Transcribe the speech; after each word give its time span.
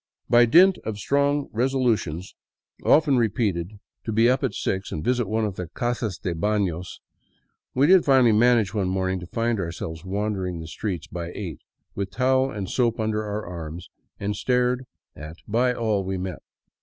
By 0.27 0.45
dint 0.47 0.79
of 0.79 0.97
strong 0.97 1.47
resolutions 1.53 2.33
often 2.83 3.17
28 3.17 3.27
THE 3.27 3.29
CLOISTERED 3.29 3.29
CITY 3.53 3.61
repeated 3.75 3.79
to 4.05 4.11
be 4.11 4.29
up 4.31 4.43
at 4.43 4.55
six 4.55 4.91
and 4.91 5.03
visit 5.03 5.27
one 5.29 5.45
of 5.45 5.57
the 5.57 5.67
casas 5.75 6.17
de 6.17 6.33
baiios, 6.33 6.99
we 7.75 7.85
did 7.85 8.03
finally 8.03 8.31
manage 8.31 8.73
one 8.73 8.89
morning 8.89 9.19
to 9.19 9.27
find 9.27 9.59
ourselves 9.59 10.03
wandering 10.03 10.59
the 10.59 10.65
streets 10.65 11.05
by 11.05 11.31
eight, 11.35 11.61
with 11.93 12.09
towel 12.09 12.49
and 12.49 12.67
soap 12.67 12.99
under 12.99 13.23
our 13.23 13.45
arms, 13.45 13.91
and 14.19 14.35
stared 14.35 14.87
at 15.15 15.35
by 15.47 15.71
all 15.71 16.03
we 16.03 16.17
met. 16.17 16.41